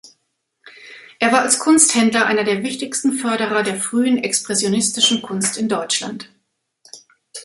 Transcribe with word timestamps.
Er 1.19 1.31
war 1.31 1.41
als 1.41 1.59
Kunsthändler 1.59 2.25
einer 2.25 2.43
der 2.43 2.63
wichtigsten 2.63 3.13
Förderer 3.13 3.61
der 3.61 3.75
frühen 3.75 4.17
expressionistischen 4.17 5.21
Kunst 5.21 5.59
in 5.59 5.69
Deutschland. 5.69 6.31